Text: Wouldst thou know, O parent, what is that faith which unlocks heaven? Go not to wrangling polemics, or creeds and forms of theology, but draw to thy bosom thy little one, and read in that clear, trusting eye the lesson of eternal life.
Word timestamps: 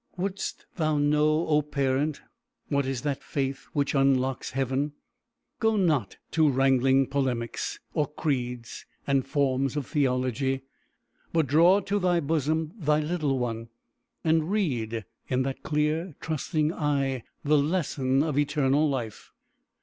Wouldst 0.17 0.65
thou 0.77 0.97
know, 0.97 1.45
O 1.47 1.61
parent, 1.61 2.21
what 2.69 2.87
is 2.87 3.03
that 3.03 3.21
faith 3.21 3.67
which 3.73 3.93
unlocks 3.93 4.49
heaven? 4.49 4.93
Go 5.59 5.75
not 5.77 6.17
to 6.31 6.49
wrangling 6.49 7.05
polemics, 7.05 7.77
or 7.93 8.07
creeds 8.07 8.87
and 9.05 9.27
forms 9.27 9.77
of 9.77 9.85
theology, 9.85 10.61
but 11.31 11.45
draw 11.45 11.81
to 11.81 11.99
thy 11.99 12.19
bosom 12.19 12.73
thy 12.79 12.99
little 12.99 13.37
one, 13.37 13.69
and 14.23 14.49
read 14.49 15.05
in 15.27 15.43
that 15.43 15.61
clear, 15.61 16.15
trusting 16.19 16.73
eye 16.73 17.21
the 17.43 17.59
lesson 17.59 18.23
of 18.23 18.39
eternal 18.39 18.89
life. 18.89 19.31